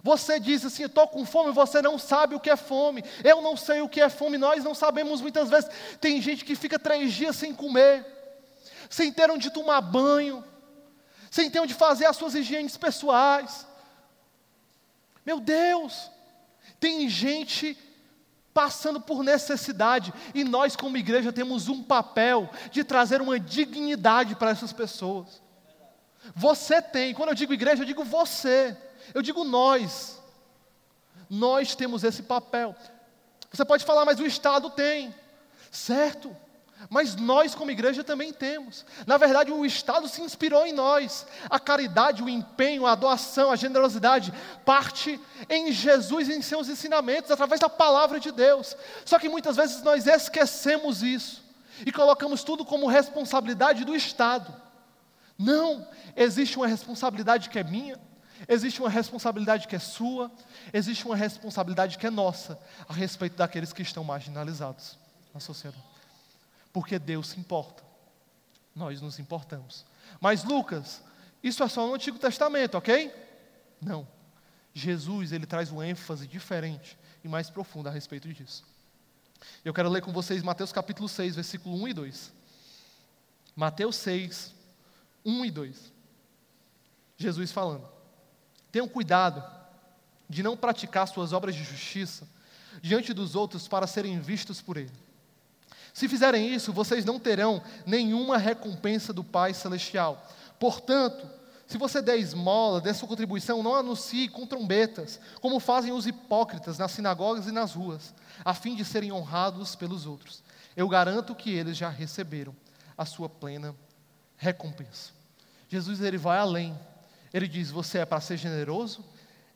[0.03, 3.05] Você diz assim: estou com fome, você não sabe o que é fome.
[3.23, 5.71] Eu não sei o que é fome, nós não sabemos muitas vezes.
[6.01, 8.05] Tem gente que fica três dias sem comer,
[8.91, 10.43] sem ter onde tomar banho
[11.35, 13.67] sem ter onde fazer as suas higienes pessoais.
[15.27, 16.09] Meu Deus,
[16.79, 17.77] tem gente
[18.53, 24.51] passando por necessidade e nós, como igreja, temos um papel de trazer uma dignidade para
[24.51, 25.43] essas pessoas.
[26.37, 28.77] Você tem, quando eu digo igreja, eu digo você,
[29.13, 30.23] eu digo nós.
[31.29, 32.77] Nós temos esse papel.
[33.51, 35.13] Você pode falar, mas o Estado tem,
[35.73, 36.37] certo?
[36.91, 38.85] Mas nós, como igreja, também temos.
[39.07, 41.27] Na verdade, o Estado se inspirou em nós.
[41.49, 44.33] A caridade, o empenho, a doação, a generosidade
[44.65, 48.77] parte em Jesus e em seus ensinamentos, através da palavra de Deus.
[49.05, 51.43] Só que muitas vezes nós esquecemos isso
[51.85, 54.55] e colocamos tudo como responsabilidade do Estado.
[55.39, 57.99] Não, existe uma responsabilidade que é minha,
[58.47, 60.31] existe uma responsabilidade que é sua,
[60.73, 64.97] existe uma responsabilidade que é nossa a respeito daqueles que estão marginalizados
[65.33, 65.94] na sociedade
[66.75, 67.85] porque Deus se importa.
[68.75, 69.87] Nós nos importamos.
[70.21, 71.05] Mas Lucas,
[71.41, 73.15] isso é só no Antigo Testamento, ok?
[73.81, 74.07] Não.
[74.75, 78.65] Jesus, ele traz um ênfase diferente e mais profundo a respeito disso.
[79.65, 82.33] Eu quero ler com vocês Mateus capítulo 6, versículo 1 e 2.
[83.55, 84.53] Mateus 6,
[85.25, 85.93] 1 e 2.
[87.17, 87.89] Jesus falando:
[88.73, 89.45] Tenham cuidado
[90.29, 92.27] de não praticar suas obras de justiça
[92.83, 95.04] diante dos outros para serem vistos por ele.
[95.95, 100.29] Se fizerem isso, vocês não terão nenhuma recompensa do Pai Celestial.
[100.59, 101.25] Portanto,
[101.69, 106.79] se você der esmola, der sua contribuição, não anuncie com trombetas, como fazem os hipócritas
[106.79, 108.13] nas sinagogas e nas ruas,
[108.45, 110.43] a fim de serem honrados pelos outros.
[110.77, 112.55] Eu garanto que eles já receberam
[112.99, 113.73] a sua plena
[114.37, 115.13] recompensa.
[115.69, 116.77] Jesus ele vai além.
[117.33, 119.05] Ele diz: você é para ser generoso,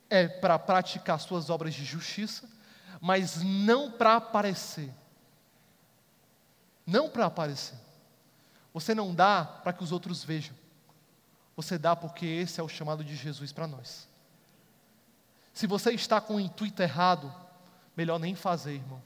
[0.08, 2.48] é para praticar suas obras de justiça,
[3.00, 4.92] mas não para aparecer.
[6.88, 7.76] Não para aparecer.
[8.72, 10.56] Você não dá para que os outros vejam.
[11.54, 14.08] Você dá porque esse é o chamado de Jesus para nós.
[15.52, 17.30] Se você está com o intuito errado,
[17.94, 19.02] melhor nem fazer, irmão.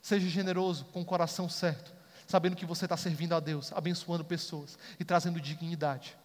[0.00, 1.94] Seja generoso com o coração certo,
[2.26, 6.18] sabendo que você está servindo a Deus, abençoando pessoas e trazendo dignidade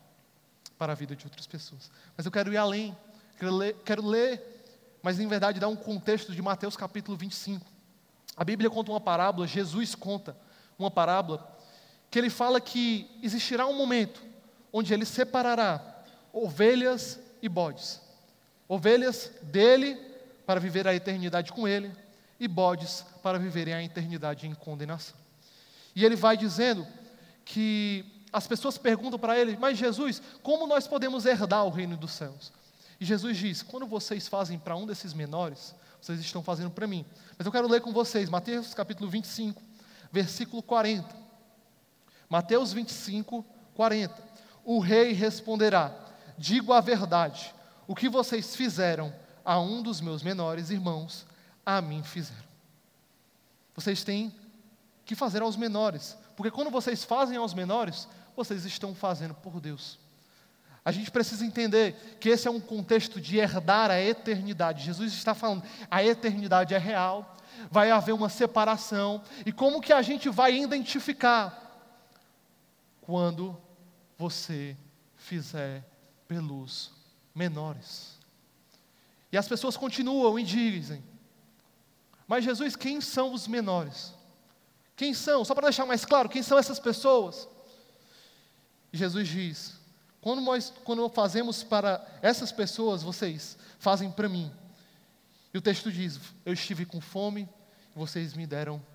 [0.75, 1.91] para a vida de outras pessoas.
[2.15, 2.97] Mas eu quero ir além,
[3.37, 4.57] quero ler, quero ler
[5.03, 7.76] mas em verdade dar um contexto de Mateus capítulo 25.
[8.37, 10.37] A Bíblia conta uma parábola, Jesus conta
[10.77, 11.57] uma parábola
[12.09, 14.21] que ele fala que existirá um momento
[14.71, 17.99] onde ele separará ovelhas e bodes.
[18.67, 19.97] Ovelhas dele
[20.45, 21.91] para viver a eternidade com ele
[22.39, 25.15] e bodes para viverem a eternidade em condenação.
[25.95, 26.87] E ele vai dizendo
[27.43, 32.11] que as pessoas perguntam para ele: "Mas Jesus, como nós podemos herdar o reino dos
[32.11, 32.51] céus?"
[32.99, 35.73] E Jesus diz: "Quando vocês fazem para um desses menores,
[36.07, 37.05] vocês estão fazendo para mim."
[37.37, 39.61] Mas eu quero ler com vocês Mateus capítulo 25,
[40.11, 41.15] versículo 40.
[42.29, 44.13] Mateus 25, 40.
[44.63, 45.93] O rei responderá:
[46.37, 47.53] Digo a verdade,
[47.87, 49.13] o que vocês fizeram
[49.45, 51.25] a um dos meus menores irmãos,
[51.65, 52.43] a mim fizeram.
[53.73, 54.33] Vocês têm
[55.05, 59.97] que fazer aos menores, porque quando vocês fazem aos menores, vocês estão fazendo por Deus.
[60.87, 64.85] A gente precisa entender que esse é um contexto de herdar a eternidade.
[64.85, 67.35] Jesus está falando, a eternidade é real,
[67.69, 71.91] vai haver uma separação, e como que a gente vai identificar
[73.01, 73.57] quando
[74.17, 74.77] você
[75.17, 75.83] fizer
[76.25, 76.93] pelos
[77.35, 78.17] menores.
[79.29, 81.03] E as pessoas continuam e dizem:
[82.25, 84.13] Mas Jesus, quem são os menores?
[84.95, 85.43] Quem são?
[85.43, 87.45] Só para deixar mais claro, quem são essas pessoas?
[88.93, 89.76] Jesus diz:
[90.27, 94.51] quando nós quando fazemos para essas pessoas, vocês fazem para mim.
[95.53, 97.47] E o texto diz: Eu estive com fome
[97.95, 98.85] e vocês me deram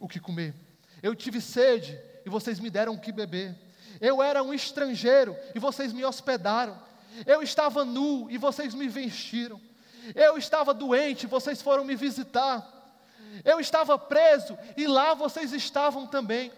[0.00, 0.52] o que comer.
[1.00, 3.56] Eu tive sede e vocês me deram o que beber.
[4.00, 6.76] Eu era um estrangeiro e vocês me hospedaram.
[7.24, 9.60] Eu estava nu e vocês me vestiram.
[10.12, 12.68] Eu estava doente e vocês foram me visitar.
[13.44, 16.50] Eu estava preso e lá vocês estavam também.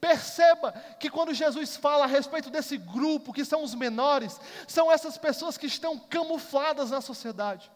[0.00, 5.18] Perceba que quando Jesus fala a respeito desse grupo, que são os menores, são essas
[5.18, 7.70] pessoas que estão camufladas na sociedade.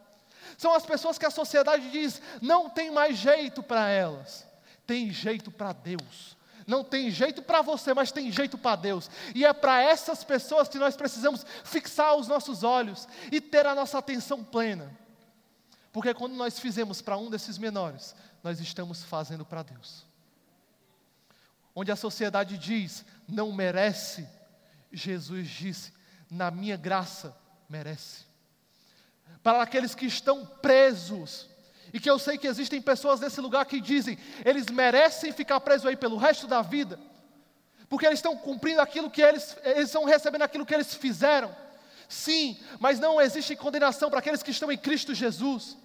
[0.57, 4.47] São as pessoas que a sociedade diz não tem mais jeito para elas,
[4.87, 6.35] tem jeito para Deus.
[6.67, 9.11] Não tem jeito para você, mas tem jeito para Deus.
[9.35, 13.75] E é para essas pessoas que nós precisamos fixar os nossos olhos e ter a
[13.75, 14.91] nossa atenção plena.
[15.93, 20.07] Porque quando nós fizemos para um desses menores, nós estamos fazendo para Deus.
[21.75, 24.29] Onde a sociedade diz, não merece,
[24.93, 25.93] Jesus disse,
[26.31, 27.37] na minha graça,
[27.69, 28.25] merece.
[29.43, 31.49] Para aqueles que estão presos,
[31.93, 35.87] e que eu sei que existem pessoas nesse lugar que dizem, eles merecem ficar presos
[35.87, 36.99] aí pelo resto da vida,
[37.89, 41.55] porque eles estão cumprindo aquilo que eles, eles estão recebendo aquilo que eles fizeram.
[42.09, 45.77] Sim, mas não existe condenação para aqueles que estão em Cristo Jesus.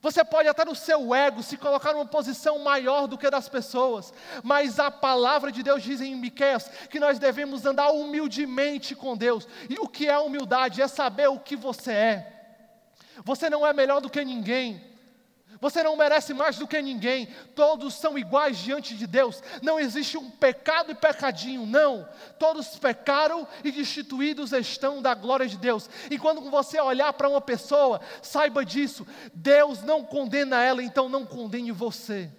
[0.00, 4.12] Você pode até no seu ego se colocar numa posição maior do que das pessoas,
[4.42, 9.46] mas a palavra de Deus diz em Miqueias que nós devemos andar humildemente com Deus.
[9.68, 10.82] E o que é humildade?
[10.82, 12.34] É saber o que você é.
[13.24, 14.93] Você não é melhor do que ninguém.
[15.64, 17.26] Você não merece mais do que ninguém.
[17.54, 19.42] Todos são iguais diante de Deus.
[19.62, 22.06] Não existe um pecado e pecadinho, não.
[22.38, 25.88] Todos pecaram e destituídos estão da glória de Deus.
[26.10, 29.06] E quando você olhar para uma pessoa, saiba disso.
[29.32, 32.30] Deus não condena ela, então não condene você.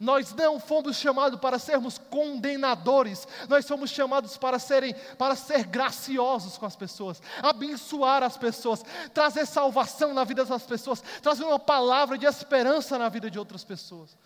[0.00, 6.56] Nós não fomos chamados para sermos condenadores, nós somos chamados para serem, para ser graciosos
[6.56, 8.82] com as pessoas, abençoar as pessoas,
[9.12, 13.62] trazer salvação na vida das pessoas, trazer uma palavra de esperança na vida de outras
[13.62, 14.16] pessoas.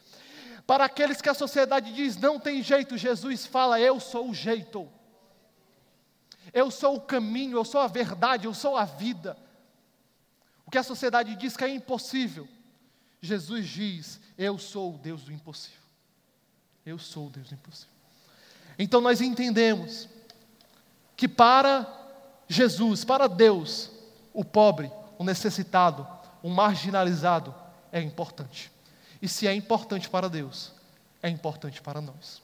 [0.64, 4.88] Para aqueles que a sociedade diz não tem jeito, Jesus fala: Eu sou o jeito.
[6.52, 9.37] Eu sou o caminho, eu sou a verdade, eu sou a vida.
[10.64, 12.48] O que a sociedade diz que é impossível,
[13.24, 15.80] Jesus diz: Eu sou o Deus do impossível.
[16.84, 17.92] Eu sou o Deus do impossível.
[18.78, 20.08] Então nós entendemos
[21.16, 21.87] que para
[22.48, 23.90] Jesus, para Deus,
[24.32, 26.06] o pobre, o necessitado,
[26.42, 27.54] o marginalizado
[27.90, 28.70] é importante.
[29.22, 30.72] E se é importante para Deus,
[31.22, 32.42] é importante para nós.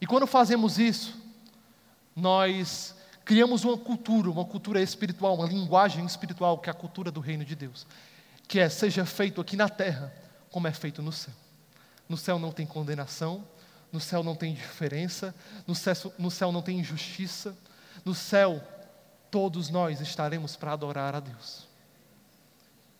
[0.00, 1.16] E quando fazemos isso,
[2.14, 7.20] nós criamos uma cultura, uma cultura espiritual, uma linguagem espiritual, que é a cultura do
[7.20, 7.86] reino de Deus,
[8.46, 10.12] que é seja feito aqui na terra
[10.50, 11.34] como é feito no céu.
[12.08, 13.44] No céu não tem condenação,
[13.90, 15.34] no céu não tem diferença,
[15.66, 17.56] no céu, no céu não tem injustiça,
[18.04, 18.62] no céu
[19.30, 21.66] todos nós estaremos para adorar a Deus.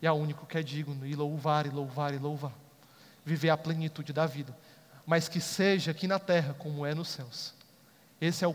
[0.03, 2.53] E é o único que é digno, e louvar, e louvar, e louvar.
[3.25, 4.57] Viver a plenitude da vida,
[5.07, 7.55] mas que seja aqui na terra como é nos céus.
[8.21, 8.55] Esse é o,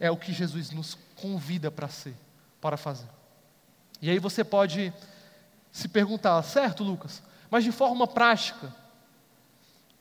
[0.00, 2.14] é o que Jesus nos convida para ser,
[2.60, 3.08] para fazer.
[4.00, 4.92] E aí você pode
[5.78, 8.74] se perguntar, certo, Lucas, mas de forma prática,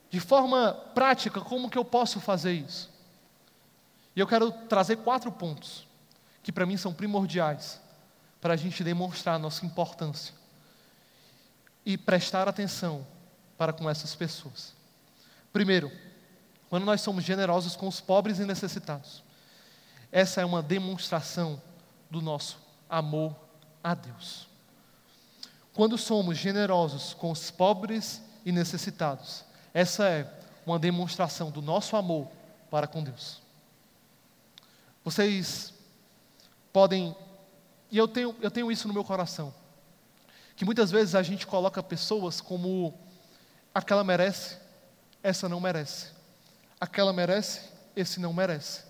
[0.09, 2.89] de forma prática, como que eu posso fazer isso?
[4.15, 5.87] E eu quero trazer quatro pontos
[6.41, 7.79] que para mim são primordiais
[8.41, 10.33] para a gente demonstrar a nossa importância
[11.85, 13.05] e prestar atenção
[13.55, 14.73] para com essas pessoas.
[15.53, 15.91] Primeiro,
[16.71, 19.23] quando nós somos generosos com os pobres e necessitados,
[20.11, 21.61] essa é uma demonstração
[22.09, 22.57] do nosso
[22.89, 23.35] amor
[23.83, 24.47] a Deus.
[25.77, 30.27] Quando somos generosos com os pobres e necessitados, essa é
[30.65, 32.29] uma demonstração do nosso amor
[32.71, 33.43] para com Deus.
[35.05, 35.71] Vocês
[36.73, 37.15] podem,
[37.91, 39.53] e eu tenho, eu tenho isso no meu coração,
[40.55, 42.99] que muitas vezes a gente coloca pessoas como
[43.71, 44.57] aquela merece,
[45.21, 46.07] essa não merece.
[46.81, 48.81] Aquela merece, esse não merece.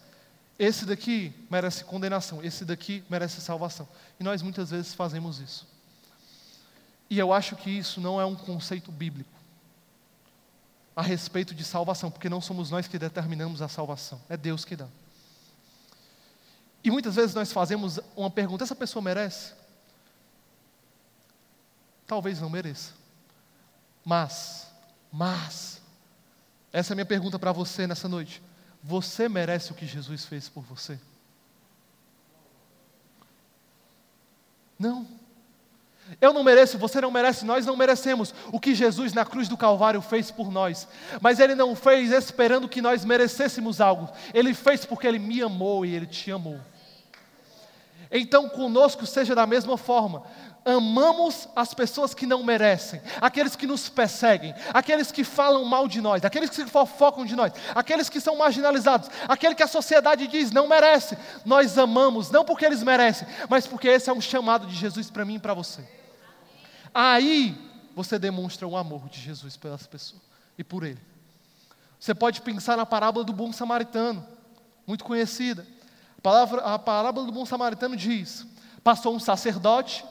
[0.57, 3.85] Esse daqui merece condenação, esse daqui merece salvação.
[4.17, 5.75] E nós muitas vezes fazemos isso.
[7.09, 9.37] E eu acho que isso não é um conceito bíblico
[10.95, 14.75] a respeito de salvação, porque não somos nós que determinamos a salvação, é Deus que
[14.75, 14.87] dá.
[16.83, 19.53] E muitas vezes nós fazemos uma pergunta: essa pessoa merece?
[22.07, 22.93] Talvez não mereça.
[24.03, 24.67] Mas,
[25.11, 25.81] mas,
[26.71, 28.41] essa é a minha pergunta para você nessa noite.
[28.81, 30.97] Você merece o que Jesus fez por você?
[34.79, 35.05] Não.
[36.21, 39.57] Eu não mereço, você não merece, nós não merecemos o que Jesus na cruz do
[39.57, 40.87] Calvário fez por nós.
[41.21, 45.85] Mas Ele não fez esperando que nós merecêssemos algo, Ele fez porque Ele me amou
[45.85, 46.59] e Ele te amou.
[48.11, 50.23] Então, conosco seja da mesma forma.
[50.67, 56.01] Amamos as pessoas que não merecem, aqueles que nos perseguem, aqueles que falam mal de
[56.01, 60.51] nós, aqueles que fofocam de nós, aqueles que são marginalizados, aquele que a sociedade diz
[60.51, 61.17] não merece.
[61.45, 65.23] Nós amamos, não porque eles merecem, mas porque esse é um chamado de Jesus para
[65.23, 65.87] mim e para você.
[66.93, 67.57] Aí
[67.95, 70.21] você demonstra o amor de Jesus pelas pessoas
[70.57, 70.99] e por ele.
[71.97, 74.27] Você pode pensar na parábola do bom samaritano,
[74.85, 75.65] muito conhecida.
[76.21, 78.45] A, a parábola do bom samaritano diz:
[78.83, 80.03] passou um sacerdote,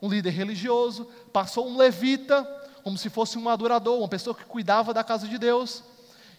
[0.00, 2.42] um líder religioso, passou um levita,
[2.82, 5.82] como se fosse um adorador, uma pessoa que cuidava da casa de Deus.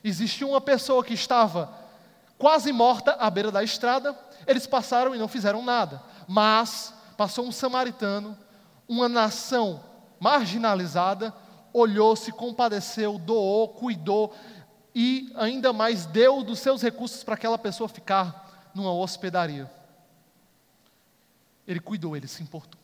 [0.03, 1.71] Existia uma pessoa que estava
[2.37, 6.01] quase morta à beira da estrada, eles passaram e não fizeram nada.
[6.27, 8.35] Mas passou um samaritano,
[8.87, 9.83] uma nação
[10.19, 11.33] marginalizada,
[11.71, 14.33] olhou, se compadeceu, doou, cuidou
[14.93, 19.71] e ainda mais deu dos seus recursos para aquela pessoa ficar numa hospedaria.
[21.67, 22.80] Ele cuidou, ele se importou.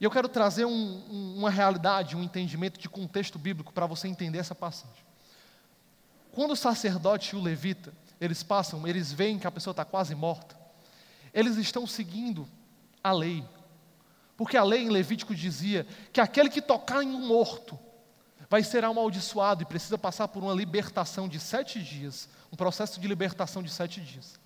[0.00, 0.70] E eu quero trazer um,
[1.10, 5.04] um, uma realidade, um entendimento de contexto bíblico para você entender essa passagem.
[6.32, 10.14] Quando o sacerdote e o levita, eles passam, eles veem que a pessoa está quase
[10.14, 10.56] morta,
[11.34, 12.48] eles estão seguindo
[13.02, 13.44] a lei.
[14.36, 17.78] Porque a lei em Levítico dizia que aquele que tocar em um morto
[18.48, 23.08] vai ser amaldiçoado e precisa passar por uma libertação de sete dias, um processo de
[23.08, 24.38] libertação de sete dias.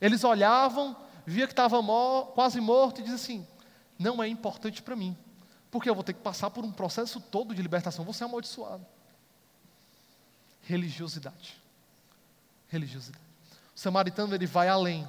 [0.00, 1.78] Eles olhavam, via que estava
[2.34, 3.46] quase morto e diziam assim:
[4.00, 5.16] não é importante para mim,
[5.70, 8.84] porque eu vou ter que passar por um processo todo de libertação, vou ser amaldiçoado.
[10.62, 11.60] Religiosidade.
[12.68, 13.24] Religiosidade.
[13.76, 15.08] O samaritano ele vai além.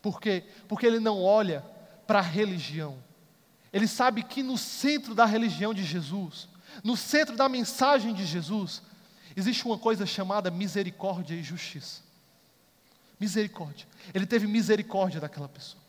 [0.00, 0.44] Por quê?
[0.68, 1.64] Porque ele não olha
[2.06, 3.02] para a religião.
[3.72, 6.48] Ele sabe que no centro da religião de Jesus,
[6.82, 8.82] no centro da mensagem de Jesus,
[9.36, 12.04] existe uma coisa chamada misericórdia e justiça
[13.18, 13.86] misericórdia.
[14.12, 15.82] Ele teve misericórdia daquela pessoa.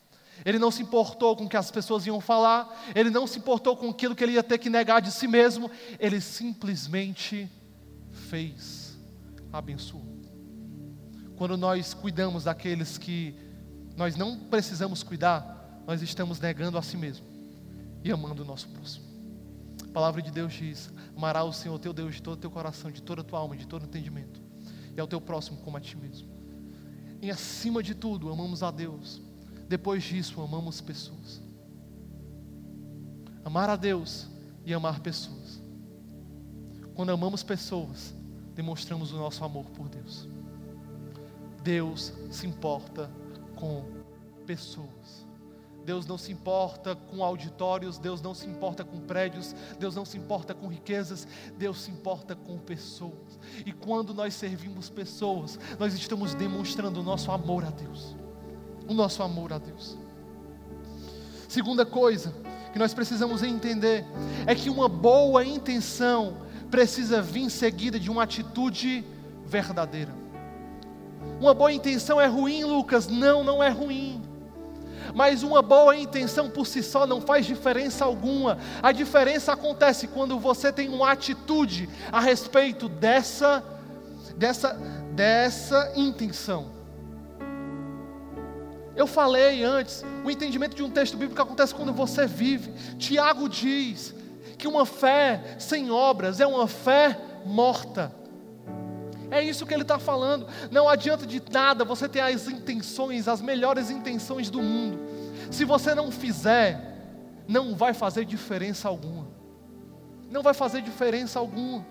[0.43, 3.77] Ele não se importou com o que as pessoas iam falar, ele não se importou
[3.77, 5.69] com aquilo que ele ia ter que negar de si mesmo,
[5.99, 7.49] ele simplesmente
[8.11, 8.97] fez,
[9.53, 10.05] abençoou.
[11.37, 13.35] Quando nós cuidamos daqueles que
[13.95, 17.25] nós não precisamos cuidar, nós estamos negando a si mesmo
[18.03, 19.05] e amando o nosso próximo.
[19.83, 22.91] A palavra de Deus diz: amará o Senhor teu Deus de todo o teu coração,
[22.91, 24.41] de toda a tua alma, de todo o entendimento,
[24.95, 26.27] e ao teu próximo como a ti mesmo.
[27.21, 29.21] E acima de tudo, amamos a Deus.
[29.67, 31.41] Depois disso, amamos pessoas.
[33.43, 34.27] Amar a Deus
[34.65, 35.61] e amar pessoas.
[36.95, 38.13] Quando amamos pessoas,
[38.53, 40.27] demonstramos o nosso amor por Deus.
[41.61, 43.09] Deus se importa
[43.55, 43.83] com
[44.45, 45.25] pessoas.
[45.83, 50.17] Deus não se importa com auditórios, Deus não se importa com prédios, Deus não se
[50.17, 53.39] importa com riquezas, Deus se importa com pessoas.
[53.63, 58.15] E quando nós servimos pessoas, nós estamos demonstrando o nosso amor a Deus.
[58.87, 59.97] O nosso amor a Deus.
[61.47, 62.33] Segunda coisa
[62.73, 64.05] que nós precisamos entender
[64.45, 66.37] é que uma boa intenção
[66.69, 69.05] precisa vir seguida de uma atitude
[69.45, 70.13] verdadeira.
[71.39, 73.07] Uma boa intenção é ruim, Lucas?
[73.07, 74.21] Não, não é ruim.
[75.13, 78.57] Mas uma boa intenção por si só não faz diferença alguma.
[78.81, 83.63] A diferença acontece quando você tem uma atitude a respeito dessa
[84.35, 84.73] dessa
[85.13, 86.74] dessa intenção.
[88.95, 92.71] Eu falei antes, o entendimento de um texto bíblico acontece quando você vive.
[92.97, 94.13] Tiago diz
[94.57, 98.13] que uma fé sem obras é uma fé morta.
[99.29, 100.47] É isso que ele está falando.
[100.71, 104.99] Não adianta de nada você ter as intenções, as melhores intenções do mundo.
[105.51, 106.95] Se você não fizer,
[107.47, 109.27] não vai fazer diferença alguma.
[110.29, 111.85] Não vai fazer diferença alguma.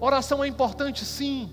[0.00, 1.50] Oração é importante, sim.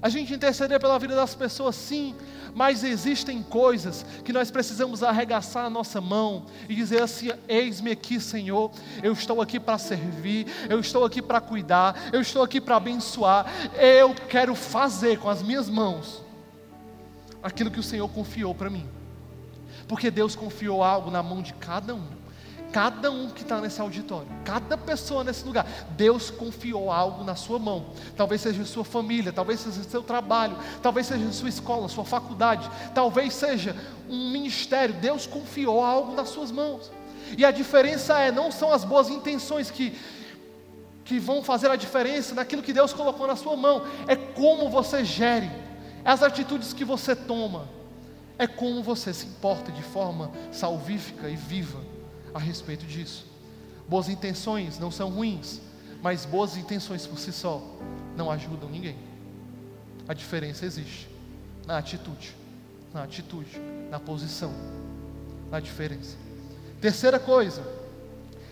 [0.00, 2.14] A gente interceder pela vida das pessoas, sim,
[2.54, 8.20] mas existem coisas que nós precisamos arregaçar a nossa mão e dizer assim: Eis-me aqui,
[8.20, 8.70] Senhor,
[9.02, 13.46] eu estou aqui para servir, eu estou aqui para cuidar, eu estou aqui para abençoar,
[13.74, 16.22] eu quero fazer com as minhas mãos
[17.42, 18.88] aquilo que o Senhor confiou para mim,
[19.86, 22.18] porque Deus confiou algo na mão de cada um.
[22.72, 25.66] Cada um que está nesse auditório, cada pessoa nesse lugar,
[25.96, 27.86] Deus confiou algo na sua mão.
[28.14, 33.32] Talvez seja sua família, talvez seja seu trabalho, talvez seja sua escola, sua faculdade, talvez
[33.32, 33.74] seja
[34.08, 34.94] um ministério.
[34.94, 36.90] Deus confiou algo nas suas mãos.
[37.38, 39.98] E a diferença é, não são as boas intenções que,
[41.06, 45.04] que vão fazer a diferença naquilo que Deus colocou na sua mão, é como você
[45.06, 45.50] gere,
[46.04, 47.66] as atitudes que você toma,
[48.38, 51.97] é como você se importa de forma salvífica e viva
[52.38, 53.26] a respeito disso.
[53.88, 55.60] Boas intenções não são ruins,
[56.00, 57.60] mas boas intenções por si só
[58.16, 58.96] não ajudam ninguém.
[60.06, 61.08] A diferença existe
[61.66, 62.34] na atitude,
[62.94, 63.60] na atitude,
[63.90, 64.52] na posição,
[65.50, 66.16] na diferença.
[66.80, 67.62] Terceira coisa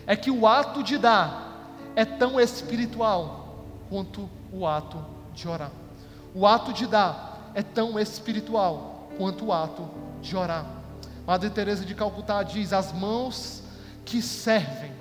[0.05, 5.71] é que o ato de dar é tão espiritual quanto o ato de orar.
[6.35, 9.87] O ato de dar é tão espiritual quanto o ato
[10.21, 10.65] de orar.
[11.25, 13.63] Madre Teresa de Calcutá diz: as mãos
[14.07, 14.93] que servem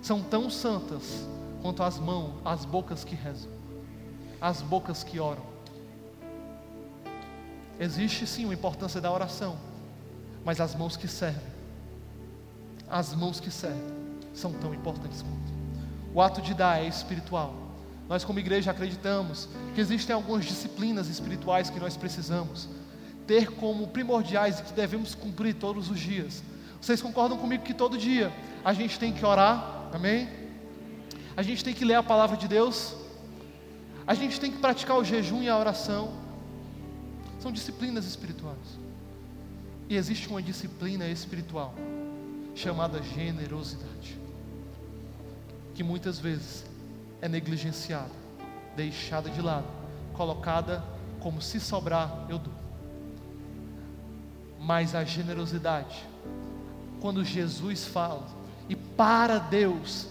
[0.00, 1.26] são tão santas
[1.60, 3.50] quanto as mãos, as bocas que rezam,
[4.40, 5.44] as bocas que oram.
[7.78, 9.58] Existe sim uma importância da oração,
[10.44, 11.42] mas as mãos que servem,
[12.88, 13.82] as mãos que servem,
[14.32, 15.52] são tão importantes quanto.
[16.14, 17.52] O ato de dar é espiritual.
[18.08, 22.68] Nós, como igreja, acreditamos que existem algumas disciplinas espirituais que nós precisamos
[23.26, 26.44] ter como primordiais e que devemos cumprir todos os dias
[26.80, 28.32] vocês concordam comigo que todo dia
[28.64, 29.88] a gente tem que orar?
[29.92, 30.28] Amém?
[31.36, 32.94] A gente tem que ler a palavra de Deus.
[34.06, 36.12] A gente tem que praticar o jejum e a oração.
[37.40, 38.78] São disciplinas espirituais.
[39.88, 41.74] E existe uma disciplina espiritual
[42.54, 44.18] chamada generosidade,
[45.74, 46.64] que muitas vezes
[47.20, 48.10] é negligenciada,
[48.74, 49.66] deixada de lado,
[50.14, 50.82] colocada
[51.20, 52.54] como se sobrar eu dou.
[54.58, 56.04] Mas a generosidade
[57.06, 58.26] quando Jesus fala.
[58.68, 60.08] E para Deus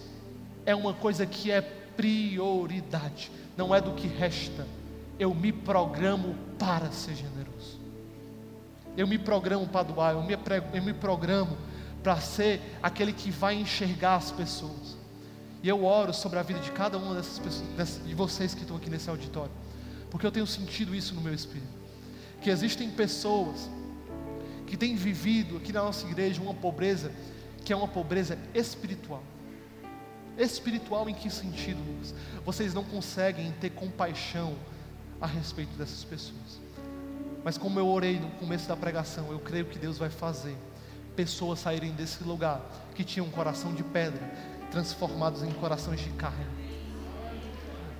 [0.66, 4.66] é uma coisa que é prioridade, não é do que resta.
[5.20, 7.82] Eu me programo para ser generoso.
[8.96, 10.38] Eu me programo para doar, eu me,
[10.74, 11.58] eu me programo
[12.02, 14.96] para ser aquele que vai enxergar as pessoas.
[15.62, 18.78] E eu oro sobre a vida de cada uma dessas pessoas, de vocês que estão
[18.78, 19.52] aqui nesse auditório,
[20.10, 21.68] porque eu tenho sentido isso no meu espírito.
[22.42, 23.70] Que existem pessoas
[24.66, 27.12] que tem vivido aqui na nossa igreja uma pobreza
[27.64, 29.24] que é uma pobreza espiritual.
[30.38, 32.14] Espiritual em que sentido, Lucas?
[32.46, 34.56] Vocês não conseguem ter compaixão
[35.20, 36.60] a respeito dessas pessoas.
[37.44, 40.56] Mas como eu orei no começo da pregação, eu creio que Deus vai fazer
[41.16, 42.62] pessoas saírem desse lugar
[42.94, 44.22] que tinham um coração de pedra,
[44.72, 46.46] transformados em corações de carne.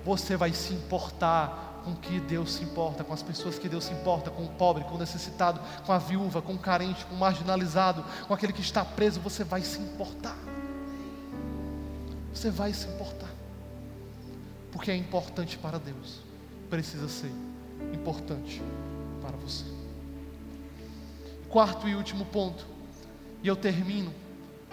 [0.04, 3.92] Você vai se importar com que Deus se importa, com as pessoas que Deus se
[3.92, 7.18] importa, com o pobre, com o necessitado, com a viúva, com o carente, com o
[7.18, 10.36] marginalizado, com aquele que está preso, você vai se importar.
[12.34, 13.30] Você vai se importar.
[14.72, 16.18] Porque é importante para Deus.
[16.68, 17.30] Precisa ser
[17.94, 18.60] importante
[19.22, 19.64] para você.
[21.48, 22.66] Quarto e último ponto.
[23.44, 24.12] E eu termino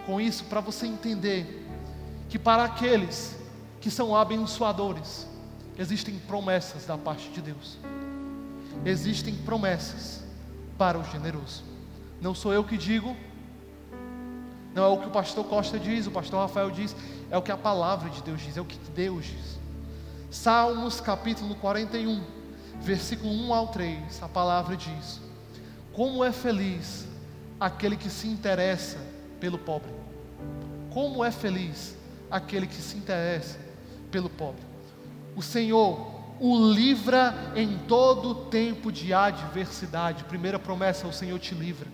[0.08, 1.64] com isso para você entender
[2.28, 3.36] que para aqueles
[3.80, 5.28] que são abençoadores,
[5.78, 7.78] existem promessas da parte de Deus.
[8.86, 10.24] existem promessas
[10.78, 11.64] para o generoso.
[12.20, 13.16] Não sou eu que digo,
[14.74, 16.96] não é o que o pastor Costa diz, o pastor Rafael diz,
[17.30, 19.60] é o que a palavra de Deus diz, é o que Deus diz.
[20.32, 22.24] Salmos capítulo 41,
[22.82, 25.22] versículo 1 ao 3, a palavra diz:
[25.94, 27.08] Como é feliz
[27.60, 28.98] aquele que se interessa
[29.40, 29.92] pelo pobre.
[30.92, 31.96] Como é feliz
[32.32, 33.60] aquele que se interessa
[34.10, 34.73] pelo pobre.
[35.36, 40.24] O Senhor o livra em todo tempo de adversidade.
[40.26, 41.88] Primeira promessa: o Senhor te livra.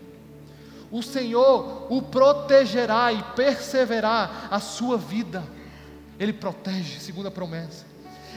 [0.91, 5.43] O Senhor o protegerá e perseverar a sua vida.
[6.19, 7.85] Ele protege, segunda promessa.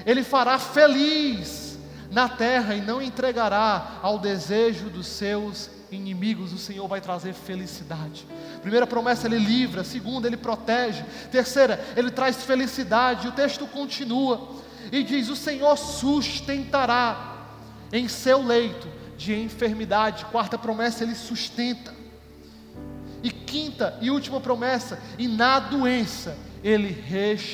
[0.05, 1.79] Ele fará feliz
[2.11, 6.53] na terra e não entregará ao desejo dos seus inimigos.
[6.53, 8.27] O Senhor vai trazer felicidade.
[8.61, 9.83] Primeira promessa, ele livra.
[9.83, 11.03] Segunda, ele protege.
[11.31, 13.29] Terceira, ele traz felicidade.
[13.29, 14.61] O texto continua
[14.93, 17.49] e diz: O Senhor sustentará
[17.91, 18.87] em seu leito
[19.17, 20.27] de enfermidade.
[20.27, 21.95] Quarta promessa, ele sustenta.
[23.23, 27.49] E quinta e última promessa, e na doença ele restaurará.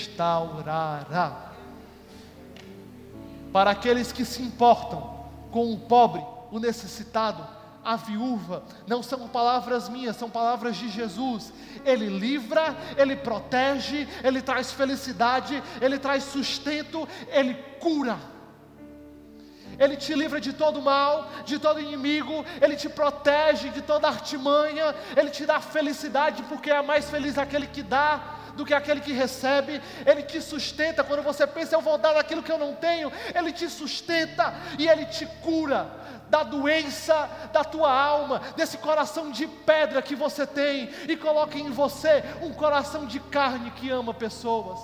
[3.52, 7.46] Para aqueles que se importam com o pobre, o necessitado,
[7.88, 11.50] a viúva, não são palavras minhas, são palavras de Jesus.
[11.86, 18.18] Ele livra, ele protege, ele traz felicidade, ele traz sustento, ele cura.
[19.78, 24.92] Ele te livra de todo mal, de todo inimigo, Ele te protege de toda artimanha,
[25.16, 29.12] Ele te dá felicidade, porque é mais feliz aquele que dá do que aquele que
[29.12, 31.04] recebe, Ele te sustenta.
[31.04, 34.88] Quando você pensa, eu vou dar daquilo que eu não tenho, Ele te sustenta e
[34.88, 35.86] Ele te cura
[36.30, 41.70] da doença da tua alma, desse coração de pedra que você tem, e coloque em
[41.70, 44.78] você um coração de carne que ama pessoas.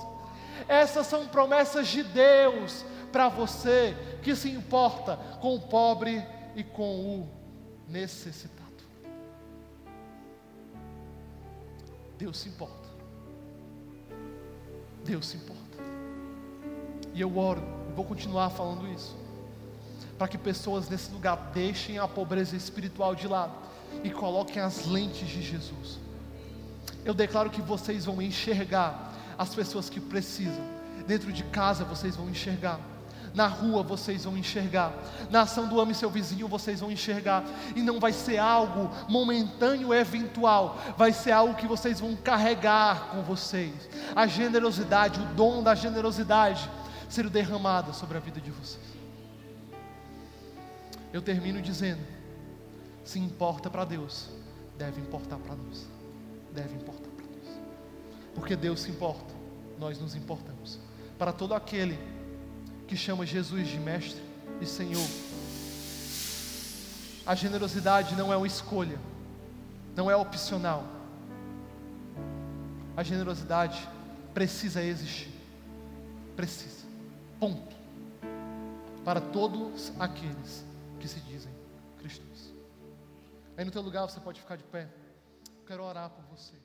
[0.67, 6.25] Essas são promessas de Deus para você que se importa com o pobre
[6.55, 7.29] e com o
[7.87, 8.65] necessitado.
[12.17, 12.89] Deus se importa.
[15.03, 15.61] Deus se importa.
[17.13, 17.61] E eu oro,
[17.95, 19.24] vou continuar falando isso
[20.17, 23.53] para que pessoas nesse lugar deixem a pobreza espiritual de lado
[24.03, 25.99] e coloquem as lentes de Jesus.
[27.03, 30.63] Eu declaro que vocês vão enxergar as pessoas que precisam.
[31.05, 32.79] Dentro de casa vocês vão enxergar.
[33.33, 34.93] Na rua vocês vão enxergar.
[35.29, 37.43] Na ação do ame seu vizinho vocês vão enxergar.
[37.75, 40.79] E não vai ser algo momentâneo, eventual.
[40.97, 43.73] Vai ser algo que vocês vão carregar com vocês.
[44.15, 46.69] A generosidade, o dom da generosidade
[47.09, 48.94] ser derramada sobre a vida de vocês.
[51.15, 52.05] Eu termino dizendo:
[53.05, 54.27] se importa para Deus,
[54.77, 55.87] deve importar para nós.
[56.51, 57.61] Deve importar para nós.
[58.33, 59.33] Porque Deus se importa,
[59.79, 60.77] nós nos importamos.
[61.17, 61.97] Para todo aquele
[62.85, 64.21] que chama Jesus de Mestre
[64.59, 65.07] e Senhor,
[67.25, 68.99] a generosidade não é uma escolha,
[69.95, 70.83] não é opcional.
[72.97, 73.87] A generosidade
[74.33, 75.31] precisa existir.
[76.35, 76.85] Precisa.
[77.39, 77.73] Ponto.
[79.05, 80.65] Para todos aqueles
[80.99, 81.53] que se dizem
[81.97, 82.53] cristãos.
[83.57, 84.89] Aí no teu lugar você pode ficar de pé.
[85.57, 86.55] Eu quero orar por você.